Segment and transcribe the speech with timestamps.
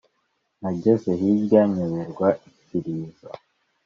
[0.61, 3.27] Nageze hirya nyoberwa ikirizo,